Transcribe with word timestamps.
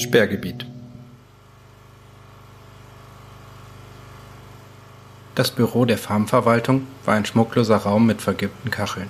Sperrgebiet. 0.00 0.66
Das 5.34 5.50
Büro 5.50 5.84
der 5.84 5.98
Farmverwaltung 5.98 6.86
war 7.04 7.14
ein 7.14 7.24
schmuckloser 7.24 7.76
Raum 7.76 8.06
mit 8.06 8.20
vergilbten 8.20 8.70
Kacheln. 8.70 9.08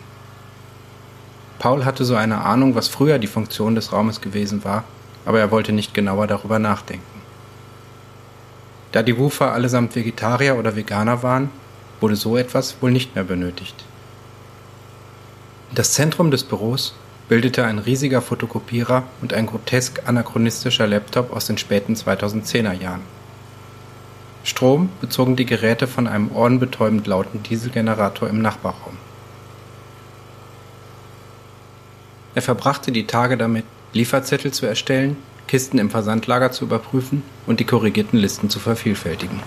Paul 1.59 1.85
hatte 1.85 2.05
so 2.05 2.15
eine 2.15 2.45
Ahnung, 2.45 2.75
was 2.75 2.89
früher 2.89 3.19
die 3.19 3.27
Funktion 3.27 3.75
des 3.75 3.93
Raumes 3.93 4.21
gewesen 4.21 4.65
war, 4.65 4.85
aber 5.25 5.41
er 5.41 5.51
wollte 5.51 5.73
nicht 5.73 5.95
genauer 5.95 6.27
darüber 6.27 6.59
nachdenken. 6.59 7.21
Da 8.93 9.03
die 9.03 9.17
Wufer 9.17 9.53
allesamt 9.53 9.95
Vegetarier 9.95 10.57
oder 10.57 10.75
Veganer 10.75 11.23
waren, 11.23 11.51
wurde 12.01 12.17
so 12.17 12.37
etwas 12.37 12.77
wohl 12.81 12.91
nicht 12.91 13.15
mehr 13.15 13.25
benötigt. 13.25 13.85
Das 15.75 15.93
Zentrum 15.93 16.31
des 16.31 16.43
Büros 16.43 16.95
bildete 17.31 17.65
ein 17.65 17.79
riesiger 17.79 18.23
Fotokopierer 18.23 19.05
und 19.23 19.35
ein 19.35 19.47
grotesk 19.47 20.03
anachronistischer 20.05 20.89
Laptop 20.89 21.33
aus 21.33 21.47
den 21.47 21.59
späten 21.59 21.95
2010er 21.95 22.73
Jahren. 22.73 23.03
Strom 24.43 24.89
bezogen 25.01 25.37
die 25.37 25.47
Geräte 25.47 25.87
von 25.87 26.09
einem 26.09 26.33
ohrenbetäubend 26.33 27.07
lauten 27.07 27.45
Dieselgenerator 27.45 28.29
im 28.29 28.43
Nachbarraum. 28.43 28.97
Er 32.35 32.43
verbrachte 32.43 32.91
die 32.91 33.07
Tage 33.07 33.37
damit, 33.37 33.65
Lieferzettel 33.93 34.51
zu 34.51 34.67
erstellen, 34.67 35.17
Kisten 35.47 35.79
im 35.79 35.89
Versandlager 35.89 36.51
zu 36.51 36.65
überprüfen 36.65 37.23
und 37.47 37.61
die 37.61 37.65
korrigierten 37.65 38.19
Listen 38.19 38.51
zu 38.51 38.59
vervielfältigen. 38.59 39.41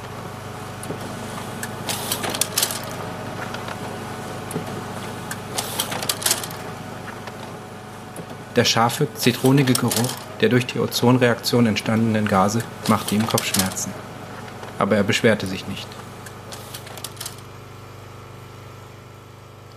Der 8.55 8.65
scharfe, 8.65 9.07
zitronige 9.15 9.73
Geruch 9.73 10.11
der 10.43 10.49
durch 10.49 10.65
die 10.65 10.79
Ozonreaktion 10.79 11.67
entstandenen 11.67 12.27
Gase 12.27 12.63
machte 12.89 13.15
ihm 13.15 13.25
Kopfschmerzen. 13.25 13.93
Aber 14.77 14.97
er 14.97 15.03
beschwerte 15.03 15.47
sich 15.47 15.69
nicht. 15.69 15.87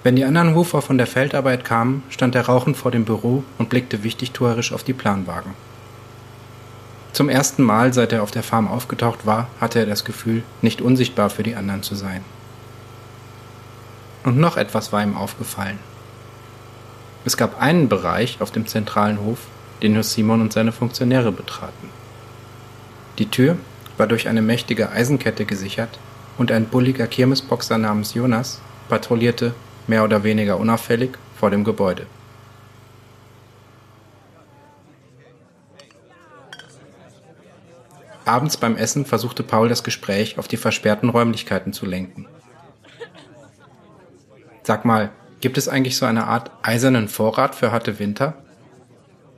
Wenn 0.02 0.16
die 0.16 0.24
anderen 0.24 0.56
Woofer 0.56 0.82
von 0.82 0.98
der 0.98 1.06
Feldarbeit 1.06 1.64
kamen, 1.64 2.02
stand 2.08 2.34
er 2.34 2.46
rauchend 2.46 2.76
vor 2.76 2.90
dem 2.90 3.04
Büro 3.04 3.44
und 3.58 3.68
blickte 3.68 4.02
wichtigtuerisch 4.02 4.72
auf 4.72 4.82
die 4.82 4.92
Planwagen. 4.92 5.54
Zum 7.12 7.28
ersten 7.28 7.62
Mal, 7.62 7.92
seit 7.92 8.12
er 8.12 8.24
auf 8.24 8.32
der 8.32 8.42
Farm 8.42 8.66
aufgetaucht 8.66 9.24
war, 9.24 9.46
hatte 9.60 9.78
er 9.78 9.86
das 9.86 10.04
Gefühl, 10.04 10.42
nicht 10.62 10.80
unsichtbar 10.80 11.30
für 11.30 11.44
die 11.44 11.54
anderen 11.54 11.84
zu 11.84 11.94
sein. 11.94 12.24
Und 14.24 14.36
noch 14.36 14.56
etwas 14.56 14.92
war 14.92 15.00
ihm 15.00 15.16
aufgefallen. 15.16 15.78
Es 17.26 17.36
gab 17.36 17.60
einen 17.60 17.88
Bereich 17.88 18.40
auf 18.40 18.52
dem 18.52 18.68
zentralen 18.68 19.20
Hof, 19.20 19.48
den 19.82 19.94
nur 19.94 20.04
Simon 20.04 20.40
und 20.40 20.52
seine 20.52 20.70
Funktionäre 20.70 21.32
betraten. 21.32 21.90
Die 23.18 23.28
Tür 23.28 23.56
war 23.96 24.06
durch 24.06 24.28
eine 24.28 24.42
mächtige 24.42 24.90
Eisenkette 24.90 25.44
gesichert 25.44 25.98
und 26.38 26.52
ein 26.52 26.66
bulliger 26.66 27.08
Kirmesboxer 27.08 27.78
namens 27.78 28.14
Jonas 28.14 28.60
patrouillierte, 28.88 29.54
mehr 29.88 30.04
oder 30.04 30.22
weniger 30.22 30.56
unauffällig, 30.58 31.18
vor 31.34 31.50
dem 31.50 31.64
Gebäude. 31.64 32.06
Abends 38.24 38.56
beim 38.56 38.76
Essen 38.76 39.04
versuchte 39.04 39.42
Paul 39.42 39.68
das 39.68 39.82
Gespräch 39.82 40.38
auf 40.38 40.46
die 40.46 40.56
versperrten 40.56 41.08
Räumlichkeiten 41.08 41.72
zu 41.72 41.86
lenken. 41.86 42.28
Sag 44.62 44.84
mal, 44.84 45.10
Gibt 45.46 45.58
es 45.58 45.68
eigentlich 45.68 45.96
so 45.96 46.06
eine 46.06 46.26
Art 46.26 46.50
eisernen 46.62 47.06
Vorrat 47.06 47.54
für 47.54 47.70
harte 47.70 48.00
Winter? 48.00 48.34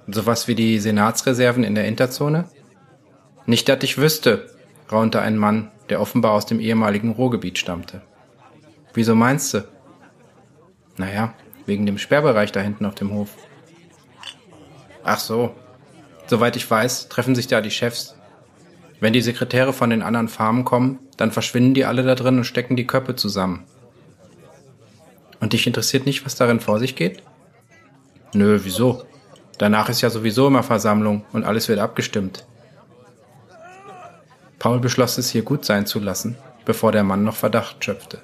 Sowas 0.06 0.48
wie 0.48 0.54
die 0.54 0.78
Senatsreserven 0.78 1.64
in 1.64 1.74
der 1.74 1.84
Interzone? 1.84 2.48
Nicht, 3.44 3.68
dass 3.68 3.84
ich 3.84 3.98
wüsste, 3.98 4.48
raunte 4.90 5.20
ein 5.20 5.36
Mann, 5.36 5.70
der 5.90 6.00
offenbar 6.00 6.32
aus 6.32 6.46
dem 6.46 6.60
ehemaligen 6.60 7.12
Ruhrgebiet 7.12 7.58
stammte. 7.58 8.00
Wieso 8.94 9.14
meinst 9.14 9.52
du? 9.52 9.68
Naja, 10.96 11.34
wegen 11.66 11.84
dem 11.84 11.98
Sperrbereich 11.98 12.52
da 12.52 12.60
hinten 12.60 12.86
auf 12.86 12.94
dem 12.94 13.12
Hof. 13.12 13.36
Ach 15.04 15.18
so. 15.18 15.54
Soweit 16.26 16.56
ich 16.56 16.70
weiß, 16.70 17.10
treffen 17.10 17.34
sich 17.34 17.48
da 17.48 17.60
die 17.60 17.70
Chefs. 17.70 18.16
Wenn 18.98 19.12
die 19.12 19.20
Sekretäre 19.20 19.74
von 19.74 19.90
den 19.90 20.00
anderen 20.00 20.28
Farmen 20.28 20.64
kommen, 20.64 21.00
dann 21.18 21.32
verschwinden 21.32 21.74
die 21.74 21.84
alle 21.84 22.02
da 22.02 22.14
drin 22.14 22.38
und 22.38 22.44
stecken 22.44 22.76
die 22.76 22.86
Köpfe 22.86 23.14
zusammen. 23.14 23.66
Und 25.48 25.54
dich 25.54 25.66
interessiert 25.66 26.04
nicht, 26.04 26.26
was 26.26 26.34
darin 26.34 26.60
vor 26.60 26.78
sich 26.78 26.94
geht? 26.94 27.22
Nö, 28.34 28.60
wieso? 28.64 29.04
Danach 29.56 29.88
ist 29.88 30.02
ja 30.02 30.10
sowieso 30.10 30.46
immer 30.46 30.62
Versammlung 30.62 31.24
und 31.32 31.44
alles 31.44 31.70
wird 31.70 31.78
abgestimmt. 31.78 32.46
Paul 34.58 34.78
beschloss 34.78 35.16
es 35.16 35.30
hier 35.30 35.40
gut 35.40 35.64
sein 35.64 35.86
zu 35.86 36.00
lassen, 36.00 36.36
bevor 36.66 36.92
der 36.92 37.02
Mann 37.02 37.24
noch 37.24 37.34
Verdacht 37.34 37.82
schöpfte. 37.82 38.20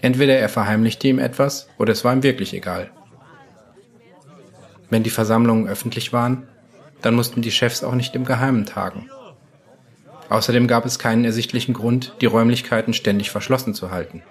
Entweder 0.00 0.36
er 0.36 0.48
verheimlichte 0.48 1.06
ihm 1.06 1.20
etwas 1.20 1.68
oder 1.78 1.92
es 1.92 2.04
war 2.04 2.12
ihm 2.12 2.24
wirklich 2.24 2.54
egal. 2.54 2.90
Wenn 4.88 5.04
die 5.04 5.10
Versammlungen 5.10 5.68
öffentlich 5.68 6.12
waren, 6.12 6.48
dann 7.02 7.14
mussten 7.14 7.40
die 7.40 7.52
Chefs 7.52 7.84
auch 7.84 7.94
nicht 7.94 8.16
im 8.16 8.24
Geheimen 8.24 8.66
tagen. 8.66 9.08
Außerdem 10.28 10.66
gab 10.66 10.84
es 10.86 10.98
keinen 10.98 11.24
ersichtlichen 11.24 11.72
Grund, 11.72 12.16
die 12.20 12.26
Räumlichkeiten 12.26 12.94
ständig 12.94 13.30
verschlossen 13.30 13.74
zu 13.74 13.92
halten. 13.92 14.24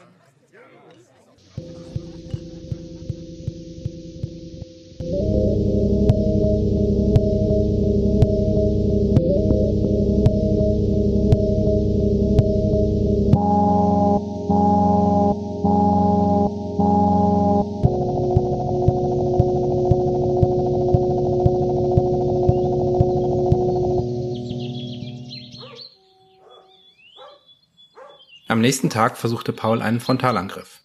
Am 28.60 28.64
nächsten 28.64 28.90
Tag 28.90 29.18
versuchte 29.18 29.54
Paul 29.54 29.82
einen 29.82 30.02
Frontalangriff. 30.02 30.82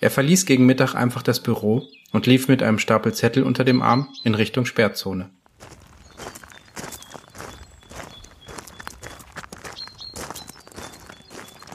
Er 0.00 0.10
verließ 0.10 0.46
gegen 0.46 0.64
Mittag 0.64 0.94
einfach 0.94 1.20
das 1.20 1.42
Büro 1.42 1.86
und 2.12 2.24
lief 2.24 2.48
mit 2.48 2.62
einem 2.62 2.78
Stapel 2.78 3.12
Zettel 3.12 3.42
unter 3.42 3.62
dem 3.62 3.82
Arm 3.82 4.08
in 4.24 4.34
Richtung 4.34 4.64
Sperrzone. 4.64 5.28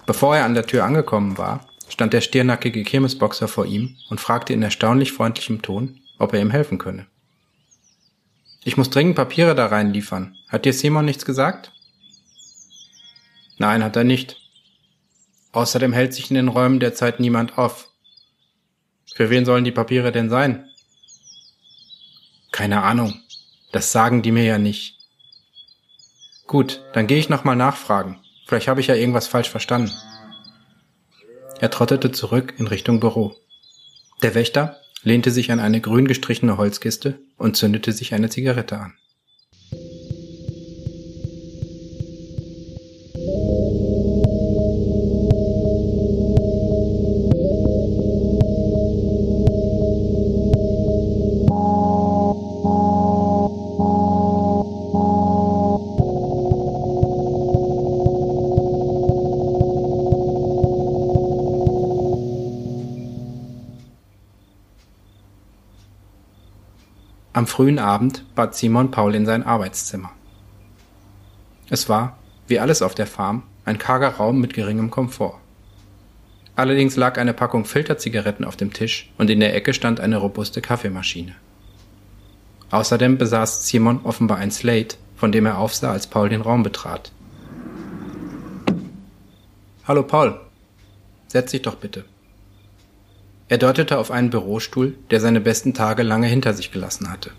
Bevor 0.07 0.35
er 0.35 0.45
an 0.45 0.55
der 0.55 0.65
Tür 0.65 0.83
angekommen 0.83 1.37
war, 1.37 1.67
stand 1.87 2.13
der 2.13 2.21
stirnackige 2.21 2.81
Kirmesboxer 2.81 3.47
vor 3.47 3.67
ihm 3.67 3.97
und 4.09 4.19
fragte 4.19 4.53
in 4.53 4.63
erstaunlich 4.63 5.11
freundlichem 5.11 5.61
Ton, 5.61 5.99
ob 6.17 6.33
er 6.33 6.41
ihm 6.41 6.49
helfen 6.49 6.79
könne. 6.79 7.05
Ich 8.63 8.77
muss 8.77 8.89
dringend 8.89 9.15
Papiere 9.15 9.53
da 9.53 9.67
reinliefern. 9.67 10.35
Hat 10.49 10.65
dir 10.65 10.73
Simon 10.73 11.05
nichts 11.05 11.23
gesagt? 11.23 11.71
Nein, 13.59 13.83
hat 13.83 13.95
er 13.95 14.05
nicht. 14.05 14.40
Außerdem 15.51 15.93
hält 15.93 16.13
sich 16.13 16.29
in 16.29 16.35
den 16.35 16.47
Räumen 16.47 16.79
derzeit 16.79 17.19
niemand 17.19 17.57
auf. 17.57 17.89
Für 19.13 19.29
wen 19.29 19.45
sollen 19.45 19.65
die 19.65 19.71
Papiere 19.71 20.11
denn 20.11 20.29
sein? 20.29 20.69
Keine 22.51 22.83
Ahnung. 22.83 23.19
Das 23.71 23.91
sagen 23.91 24.21
die 24.21 24.31
mir 24.31 24.43
ja 24.43 24.57
nicht. 24.57 24.97
Gut, 26.47 26.83
dann 26.93 27.07
gehe 27.07 27.17
ich 27.17 27.29
nochmal 27.29 27.55
nachfragen. 27.55 28.19
Vielleicht 28.45 28.67
habe 28.67 28.81
ich 28.81 28.87
ja 28.87 28.95
irgendwas 28.95 29.27
falsch 29.27 29.49
verstanden. 29.49 29.91
Er 31.59 31.69
trottete 31.69 32.11
zurück 32.11 32.55
in 32.57 32.67
Richtung 32.67 32.99
Büro. 32.99 33.35
Der 34.21 34.35
Wächter 34.35 34.77
lehnte 35.03 35.31
sich 35.31 35.51
an 35.51 35.59
eine 35.59 35.79
grün 35.79 36.07
gestrichene 36.07 36.57
Holzkiste 36.57 37.19
und 37.37 37.55
zündete 37.55 37.91
sich 37.91 38.13
eine 38.13 38.29
Zigarette 38.29 38.77
an. 38.77 38.93
Am 67.41 67.47
frühen 67.47 67.79
Abend 67.79 68.23
bat 68.35 68.53
Simon 68.53 68.91
Paul 68.91 69.15
in 69.15 69.25
sein 69.25 69.41
Arbeitszimmer. 69.41 70.11
Es 71.71 71.89
war, 71.89 72.19
wie 72.45 72.59
alles 72.59 72.83
auf 72.83 72.93
der 72.93 73.07
Farm, 73.07 73.41
ein 73.65 73.79
karger 73.79 74.09
Raum 74.09 74.39
mit 74.39 74.53
geringem 74.53 74.91
Komfort. 74.91 75.39
Allerdings 76.55 76.97
lag 76.97 77.17
eine 77.17 77.33
Packung 77.33 77.65
Filterzigaretten 77.65 78.45
auf 78.45 78.57
dem 78.57 78.73
Tisch 78.73 79.11
und 79.17 79.31
in 79.31 79.39
der 79.39 79.55
Ecke 79.55 79.73
stand 79.73 79.99
eine 79.99 80.17
robuste 80.17 80.61
Kaffeemaschine. 80.61 81.33
Außerdem 82.69 83.17
besaß 83.17 83.67
Simon 83.67 84.01
offenbar 84.03 84.37
ein 84.37 84.51
Slate, 84.51 84.97
von 85.15 85.31
dem 85.31 85.47
er 85.47 85.57
aufsah, 85.57 85.93
als 85.93 86.05
Paul 86.05 86.29
den 86.29 86.41
Raum 86.41 86.61
betrat. 86.61 87.11
Hallo 89.87 90.03
Paul, 90.03 90.39
setz 91.27 91.49
dich 91.49 91.63
doch 91.63 91.77
bitte. 91.77 92.05
Er 93.51 93.57
deutete 93.57 93.97
auf 93.97 94.11
einen 94.11 94.29
Bürostuhl, 94.29 94.97
der 95.09 95.19
seine 95.19 95.41
besten 95.41 95.73
Tage 95.73 96.03
lange 96.03 96.27
hinter 96.27 96.53
sich 96.53 96.71
gelassen 96.71 97.11
hatte. 97.11 97.31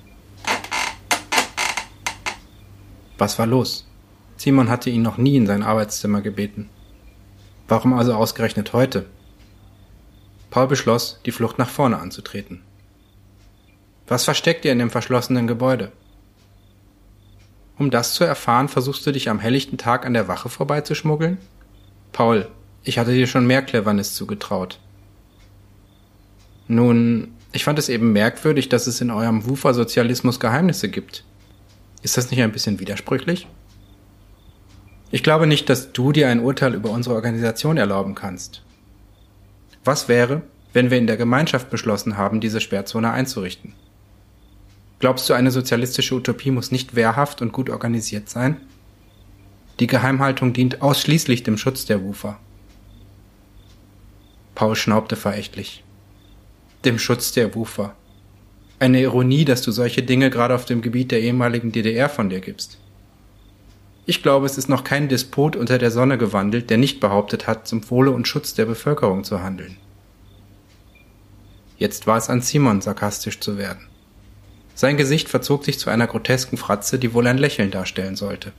Was 3.17 3.39
war 3.39 3.47
los? 3.47 3.87
Simon 4.37 4.69
hatte 4.69 4.91
ihn 4.91 5.01
noch 5.01 5.17
nie 5.17 5.37
in 5.37 5.47
sein 5.47 5.63
Arbeitszimmer 5.63 6.21
gebeten. 6.21 6.69
Warum 7.67 7.95
also 7.95 8.13
ausgerechnet 8.13 8.75
heute? 8.75 9.07
Paul 10.51 10.67
beschloss, 10.67 11.19
die 11.25 11.33
Flucht 11.33 11.59
nach 11.59 11.71
vorne 11.71 11.99
anzutreten. 11.99 12.61
Was 14.07 14.25
versteckt 14.25 14.67
ihr 14.67 14.73
in 14.73 14.81
dem 14.81 14.91
verschlossenen 14.91 15.47
Gebäude? 15.47 15.93
Um 17.79 17.91
das 17.91 18.13
zu 18.13 18.25
erfahren, 18.25 18.69
versuchst 18.69 19.07
du 19.07 19.13
dich 19.13 19.31
am 19.31 19.39
helllichten 19.39 19.79
Tag 19.79 20.05
an 20.05 20.13
der 20.13 20.29
Wache 20.29 20.51
vorbeizuschmuggeln? 20.51 21.39
Paul, 22.13 22.49
ich 22.85 22.99
hatte 22.99 23.15
dir 23.15 23.27
schon 23.27 23.47
mehr 23.47 23.63
Cleverness 23.63 24.15
zugetraut. 24.15 24.79
Nun, 26.69 27.33
ich 27.53 27.65
fand 27.65 27.79
es 27.79 27.89
eben 27.89 28.13
merkwürdig, 28.13 28.69
dass 28.69 28.87
es 28.87 29.01
in 29.01 29.11
eurem 29.11 29.47
Wufer-Sozialismus 29.47 30.41
Geheimnisse 30.41 30.89
gibt. 30.89 31.25
Ist 32.03 32.17
das 32.17 32.31
nicht 32.31 32.43
ein 32.43 32.53
bisschen 32.53 32.81
widersprüchlich? 32.81 33.47
Ich 35.11 35.23
glaube 35.23 35.47
nicht, 35.47 35.69
dass 35.69 35.93
du 35.93 36.13
dir 36.13 36.29
ein 36.29 36.41
Urteil 36.41 36.75
über 36.75 36.91
unsere 36.91 37.15
Organisation 37.15 37.77
erlauben 37.77 38.15
kannst. 38.15 38.63
Was 39.85 40.09
wäre, 40.09 40.43
wenn 40.73 40.91
wir 40.91 40.99
in 40.99 41.07
der 41.07 41.17
Gemeinschaft 41.19 41.69
beschlossen 41.69 42.17
haben, 42.17 42.41
diese 42.41 42.61
Sperrzone 42.61 43.11
einzurichten? 43.11 43.75
Glaubst 45.01 45.29
du, 45.29 45.35
eine 45.35 45.51
sozialistische 45.51 46.15
Utopie 46.15 46.51
muss 46.51 46.71
nicht 46.71 46.95
wehrhaft 46.95 47.43
und 47.43 47.53
gut 47.53 47.69
organisiert 47.69 48.29
sein? 48.31 48.57
Die 49.81 49.87
Geheimhaltung 49.87 50.53
dient 50.53 50.81
ausschließlich 50.81 51.43
dem 51.43 51.59
Schutz 51.59 51.85
der 51.85 52.03
Wufer. 52.03 52.39
Paul 54.55 54.77
schnaubte 54.77 55.17
verächtlich. 55.17 55.83
Dem 56.85 56.99
Schutz 56.99 57.31
der 57.31 57.55
Wufer. 57.55 57.95
Eine 58.81 59.01
Ironie, 59.03 59.45
dass 59.45 59.63
du 59.63 59.71
solche 59.71 60.03
Dinge 60.03 60.31
gerade 60.31 60.53
auf 60.53 60.65
dem 60.65 60.83
Gebiet 60.83 61.13
der 61.13 61.21
ehemaligen 61.21 61.71
DDR 61.71 62.09
von 62.09 62.29
dir 62.29 62.41
gibst. 62.41 62.77
Ich 64.05 64.21
glaube, 64.21 64.47
es 64.47 64.59
ist 64.59 64.69
noch 64.69 64.83
kein 64.83 65.09
Despot 65.09 65.55
unter 65.55 65.79
der 65.79 65.93
Sonne 65.93 66.19
gewandelt, 66.19 66.71
der 66.71 66.79
nicht 66.79 66.99
behauptet 66.99 67.47
hat, 67.47 67.69
zum 67.69 67.89
Wohle 67.89 68.11
und 68.11 68.27
Schutz 68.27 68.55
der 68.55 68.65
Bevölkerung 68.65 69.23
zu 69.23 69.41
handeln. 69.45 69.77
Jetzt 71.79 72.09
war 72.09 72.17
es 72.17 72.29
an 72.29 72.41
Simon, 72.41 72.81
sarkastisch 72.81 73.39
zu 73.39 73.59
werden. 73.59 73.87
Sein 74.75 74.97
Gesicht 74.97 75.29
verzog 75.29 75.65
sich 75.65 75.79
zu 75.79 75.89
einer 75.89 76.09
grotesken 76.09 76.57
Fratze, 76.57 76.99
die 76.99 77.15
wohl 77.15 77.29
ein 77.29 77.39
Lächeln 77.39 77.71
darstellen 77.71 78.17
sollte. 78.17 78.51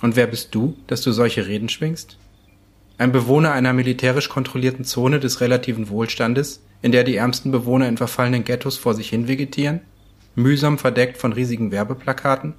Und 0.00 0.16
wer 0.16 0.26
bist 0.26 0.54
du, 0.54 0.78
dass 0.86 1.02
du 1.02 1.12
solche 1.12 1.46
Reden 1.46 1.68
schwingst? 1.68 2.16
Ein 3.02 3.10
Bewohner 3.10 3.50
einer 3.50 3.72
militärisch 3.72 4.28
kontrollierten 4.28 4.84
Zone 4.84 5.18
des 5.18 5.40
relativen 5.40 5.88
Wohlstandes, 5.88 6.62
in 6.82 6.92
der 6.92 7.02
die 7.02 7.16
ärmsten 7.16 7.50
Bewohner 7.50 7.88
in 7.88 7.96
verfallenen 7.96 8.44
Ghettos 8.44 8.76
vor 8.76 8.94
sich 8.94 9.08
hin 9.08 9.26
vegetieren, 9.26 9.80
mühsam 10.36 10.78
verdeckt 10.78 11.18
von 11.18 11.32
riesigen 11.32 11.72
Werbeplakaten? 11.72 12.54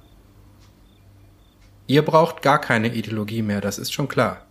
Ihr 1.86 2.02
braucht 2.02 2.42
gar 2.42 2.60
keine 2.60 2.94
Ideologie 2.94 3.40
mehr, 3.40 3.62
das 3.62 3.78
ist 3.78 3.94
schon 3.94 4.06
klar. 4.06 4.44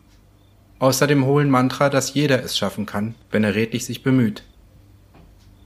Außer 0.79 1.05
dem 1.05 1.27
hohlen 1.27 1.51
Mantra, 1.51 1.89
dass 1.89 2.15
jeder 2.15 2.43
es 2.43 2.57
schaffen 2.57 2.87
kann, 2.87 3.13
wenn 3.29 3.43
er 3.43 3.53
redlich 3.53 3.85
sich 3.85 4.01
bemüht 4.01 4.43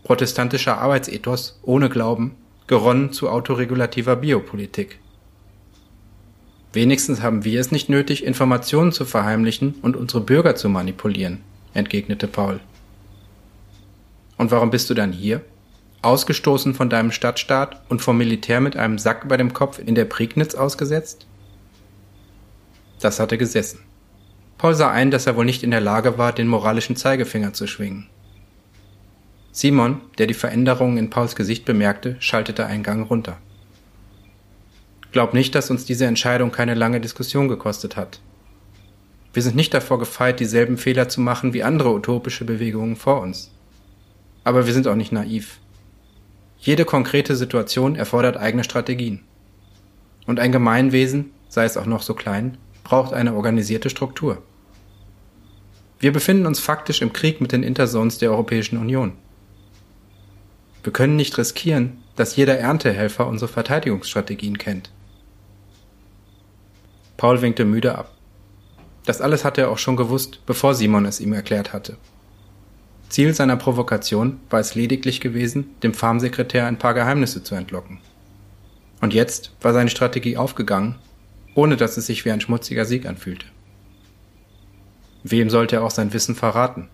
protestantischer 0.04 0.78
Arbeitsethos 0.78 1.58
ohne 1.64 1.88
Glauben, 1.88 2.36
geronnen 2.68 3.14
zu 3.14 3.30
autoregulativer 3.30 4.18
Biopolitik. 4.18 5.00
Wenigstens 6.78 7.24
haben 7.24 7.44
wir 7.44 7.60
es 7.60 7.72
nicht 7.72 7.90
nötig, 7.90 8.24
Informationen 8.24 8.92
zu 8.92 9.04
verheimlichen 9.04 9.74
und 9.82 9.96
unsere 9.96 10.22
Bürger 10.22 10.56
zu 10.56 10.70
manipulieren, 10.70 11.40
entgegnete 11.74 12.28
Paul. 12.28 12.60
Und 14.38 14.52
warum 14.52 14.70
bist 14.70 14.88
du 14.92 14.94
dann 14.94 15.12
hier? 15.12 15.42
Ausgestoßen 16.04 16.76
von 16.76 16.88
deinem 16.88 17.12
Stadtstaat 17.12 17.82
und 17.90 18.04
vom 18.04 18.20
Militär 18.20 18.62
mit 18.62 18.78
einem 18.78 19.00
Sack 19.00 19.24
über 19.24 19.38
dem 19.38 19.54
Kopf 19.54 19.80
in 19.80 19.96
der 19.96 20.06
Prignitz 20.06 20.54
ausgesetzt? 20.54 21.26
Das 23.00 23.20
hatte 23.20 23.40
gesessen. 23.40 23.80
Paul 24.60 24.76
sah 24.76 24.92
ein, 24.92 25.10
dass 25.10 25.26
er 25.26 25.36
wohl 25.36 25.46
nicht 25.46 25.64
in 25.64 25.72
der 25.72 25.82
Lage 25.82 26.20
war, 26.20 26.32
den 26.32 26.48
moralischen 26.48 26.96
Zeigefinger 26.96 27.54
zu 27.54 27.66
schwingen. 27.66 28.08
Simon, 29.52 30.02
der 30.20 30.28
die 30.28 30.36
Veränderungen 30.36 31.00
in 31.00 31.10
Pauls 31.10 31.36
Gesicht 31.36 31.66
bemerkte, 31.66 32.18
schaltete 32.20 32.68
einen 32.68 32.84
Gang 32.84 33.10
runter. 33.10 33.40
Glaub 35.12 35.34
nicht, 35.34 35.56
dass 35.56 35.72
uns 35.72 35.86
diese 35.86 36.06
Entscheidung 36.06 36.52
keine 36.52 36.74
lange 36.74 37.00
Diskussion 37.00 37.48
gekostet 37.48 37.96
hat. 37.96 38.20
Wir 39.34 39.44
sind 39.44 39.56
nicht 39.56 39.74
davor 39.74 40.00
gefeit, 40.00 40.40
dieselben 40.40 40.78
Fehler 40.78 41.10
zu 41.10 41.22
machen 41.22 41.54
wie 41.54 41.64
andere 41.64 41.92
utopische 41.94 42.46
Bewegungen 42.46 42.96
vor 42.96 43.22
uns. 43.22 43.52
Aber 44.44 44.66
wir 44.66 44.74
sind 44.74 44.88
auch 44.88 44.96
nicht 44.96 45.12
naiv. 45.12 45.60
Jede 46.60 46.86
konkrete 46.86 47.36
Situation 47.36 47.96
erfordert 47.96 48.38
eigene 48.38 48.64
Strategien. 48.64 49.24
Und 50.26 50.40
ein 50.40 50.52
Gemeinwesen, 50.52 51.32
sei 51.50 51.66
es 51.66 51.78
auch 51.78 51.86
noch 51.86 52.02
so 52.02 52.14
klein, 52.14 52.58
braucht 52.84 53.14
eine 53.14 53.34
organisierte 53.36 53.90
Struktur. 53.90 54.42
Wir 56.00 56.12
befinden 56.12 56.46
uns 56.46 56.60
faktisch 56.60 57.02
im 57.02 57.14
Krieg 57.14 57.42
mit 57.42 57.52
den 57.52 57.64
Interzones 57.64 58.18
der 58.18 58.32
Europäischen 58.32 58.78
Union. 58.78 59.14
Wir 60.84 60.94
können 60.94 61.16
nicht 61.16 61.38
riskieren, 61.38 61.98
dass 62.16 62.36
jeder 62.36 62.58
Erntehelfer 62.58 63.28
unsere 63.28 63.52
Verteidigungsstrategien 63.52 64.58
kennt. 64.58 64.90
Paul 67.18 67.42
winkte 67.42 67.66
müde 67.66 67.98
ab. 67.98 68.14
Das 69.06 69.22
alles 69.22 69.44
hatte 69.44 69.62
er 69.62 69.72
auch 69.72 69.78
schon 69.78 69.96
gewusst, 69.96 70.46
bevor 70.46 70.76
Simon 70.76 71.06
es 71.06 71.20
ihm 71.20 71.34
erklärt 71.34 71.74
hatte. 71.74 71.98
Ziel 73.10 73.34
seiner 73.34 73.56
Provokation 73.56 74.40
war 74.50 74.60
es 74.60 74.76
lediglich 74.76 75.22
gewesen, 75.22 75.72
dem 75.82 75.94
Farmsekretär 75.94 76.68
ein 76.68 76.78
paar 76.78 76.94
Geheimnisse 76.94 77.42
zu 77.42 77.56
entlocken. 77.56 78.00
Und 79.02 79.14
jetzt 79.14 79.52
war 79.62 79.74
seine 79.74 79.90
Strategie 79.90 80.38
aufgegangen, 80.38 80.96
ohne 81.56 81.78
dass 81.78 81.98
es 81.98 82.06
sich 82.06 82.26
wie 82.26 82.32
ein 82.32 82.42
schmutziger 82.42 82.86
Sieg 82.86 83.06
anfühlte. 83.06 83.46
Wem 85.24 85.50
sollte 85.50 85.78
er 85.78 85.84
auch 85.84 85.92
sein 85.92 86.14
Wissen 86.14 86.36
verraten? 86.36 86.90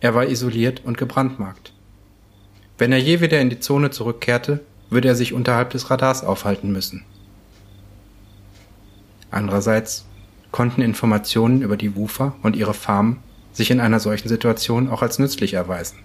Er 0.00 0.14
war 0.14 0.28
isoliert 0.28 0.82
und 0.84 0.96
gebrandmarkt. 0.96 1.72
Wenn 2.78 2.92
er 2.92 2.98
je 2.98 3.20
wieder 3.20 3.40
in 3.40 3.50
die 3.50 3.60
Zone 3.60 3.90
zurückkehrte, 3.90 4.60
würde 4.90 5.08
er 5.08 5.16
sich 5.16 5.32
unterhalb 5.32 5.70
des 5.70 5.90
Radars 5.90 6.22
aufhalten 6.22 6.70
müssen. 6.70 7.04
Andererseits 9.30 10.06
konnten 10.50 10.82
Informationen 10.82 11.62
über 11.62 11.76
die 11.76 11.94
Wufer 11.94 12.34
und 12.42 12.56
ihre 12.56 12.74
Farmen 12.74 13.18
sich 13.52 13.70
in 13.70 13.80
einer 13.80 14.00
solchen 14.00 14.28
Situation 14.28 14.88
auch 14.88 15.02
als 15.02 15.18
nützlich 15.18 15.54
erweisen. 15.54 15.98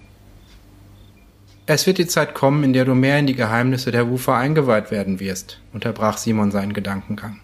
Es 1.65 1.87
wird 1.87 1.97
die 1.97 2.07
Zeit 2.07 2.33
kommen, 2.33 2.63
in 2.63 2.73
der 2.73 2.83
du 2.83 2.93
mehr 2.93 3.19
in 3.19 3.27
die 3.27 3.35
Geheimnisse 3.35 3.91
der 3.91 4.09
Wufer 4.09 4.35
eingeweiht 4.35 4.91
werden 4.91 5.21
wirst, 5.21 5.61
unterbrach 5.71 6.17
Simon 6.17 6.51
seinen 6.51 6.73
Gedankengang. 6.73 7.39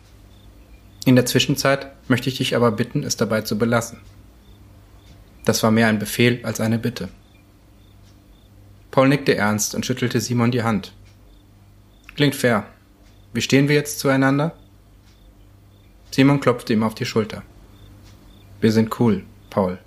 In 1.05 1.15
der 1.15 1.25
Zwischenzeit 1.25 1.88
möchte 2.09 2.27
ich 2.27 2.38
dich 2.38 2.55
aber 2.55 2.71
bitten, 2.71 3.03
es 3.03 3.15
dabei 3.15 3.41
zu 3.41 3.57
belassen. 3.57 4.00
Das 5.45 5.63
war 5.63 5.71
mehr 5.71 5.88
ein 5.88 6.00
Befehl 6.00 6.41
als 6.43 6.59
eine 6.59 6.77
Bitte. 6.77 7.07
Paul 8.91 9.07
nickte 9.07 9.36
ernst 9.36 9.74
und 9.74 9.86
schüttelte 9.86 10.19
Simon 10.19 10.51
die 10.51 10.63
Hand. 10.63 10.93
Klingt 12.15 12.36
fair. 12.36 12.65
Wie 13.31 13.41
stehen 13.41 13.69
wir 13.69 13.75
jetzt 13.75 14.00
zueinander? 14.00 14.59
Simon 16.12 16.39
klopfte 16.39 16.74
ihm 16.74 16.84
auf 16.84 16.96
die 16.96 17.06
Schulter. 17.06 17.44
Wir 18.62 18.72
sind 18.72 19.00
cool, 19.00 19.24
Paul. 19.50 19.80